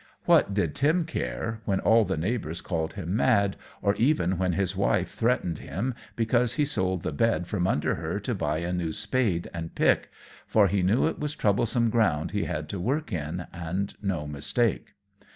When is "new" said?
8.73-8.93